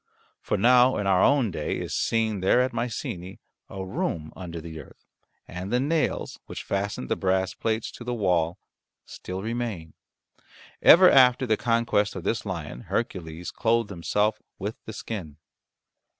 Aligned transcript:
For 0.41 0.57
now 0.57 0.97
in 0.97 1.05
our 1.05 1.21
own 1.21 1.51
day 1.51 1.75
is 1.77 1.93
seen 1.93 2.39
there 2.39 2.59
at 2.61 2.73
Mycenae 2.73 3.37
a 3.69 3.85
room 3.85 4.33
under 4.35 4.59
the 4.59 4.79
earth, 4.79 5.05
and 5.47 5.71
the 5.71 5.79
nails 5.79 6.39
which 6.47 6.63
fastened 6.63 7.07
the 7.07 7.15
brass 7.15 7.53
plates 7.53 7.91
to 7.91 8.03
the 8.03 8.11
wall 8.15 8.57
still 9.05 9.43
remain. 9.43 9.93
Ever 10.81 11.07
after 11.11 11.45
the 11.45 11.55
conquest 11.55 12.15
of 12.15 12.23
this 12.23 12.47
lion 12.47 12.85
Hercules 12.89 13.51
clothed 13.51 13.91
himself 13.91 14.41
with 14.57 14.75
the 14.85 14.93
skin. 14.93 15.37